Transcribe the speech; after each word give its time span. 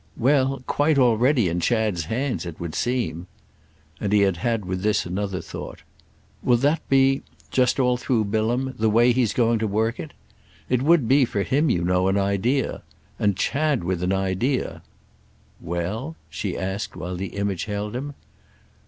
"Well, 0.17 0.63
quite 0.65 0.97
already 0.97 1.47
in 1.47 1.59
Chad's 1.59 2.05
hands, 2.05 2.47
it 2.47 2.59
would 2.59 2.73
seem." 2.73 3.27
And 3.99 4.11
he 4.11 4.21
had 4.21 4.37
had 4.37 4.65
with 4.65 4.81
this 4.81 5.05
another 5.05 5.41
thought. 5.41 5.83
"Will 6.41 6.57
that 6.57 6.81
be—just 6.89 7.79
all 7.79 7.97
through 7.97 8.23
Bilham—the 8.25 8.89
way 8.89 9.11
he's 9.11 9.31
going 9.31 9.59
to 9.59 9.67
work 9.67 9.99
it? 9.99 10.13
It 10.69 10.81
would 10.81 11.07
be, 11.07 11.23
for 11.23 11.43
him, 11.43 11.69
you 11.69 11.83
know, 11.83 12.07
an 12.07 12.17
idea. 12.17 12.81
And 13.19 13.37
Chad 13.37 13.83
with 13.83 14.01
an 14.01 14.11
idea—!" 14.11 14.81
"Well?" 15.61 16.15
she 16.31 16.57
asked 16.57 16.95
while 16.95 17.15
the 17.15 17.35
image 17.37 17.65
held 17.65 17.95
him. 17.95 18.15